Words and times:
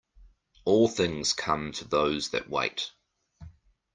All 0.65 0.87
things 0.87 1.31
come 1.31 1.73
to 1.73 1.87
those 1.87 2.31
that 2.31 2.49
wait. 2.49 2.89